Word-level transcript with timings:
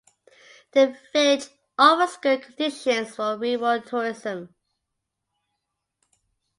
The 0.71 0.97
village 1.13 1.47
offers 1.77 2.17
good 2.17 2.41
conditions 2.41 3.13
for 3.15 3.37
rural 3.37 3.83
tourism. 3.83 4.55